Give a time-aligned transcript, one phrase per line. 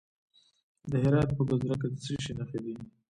[0.91, 2.73] د هرات په ګذره کې د څه شي نښې دي؟